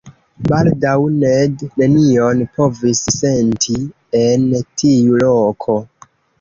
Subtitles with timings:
[0.51, 3.79] Baldaŭ Ned nenion povis senti
[4.25, 4.51] en
[4.83, 5.81] tiu loko.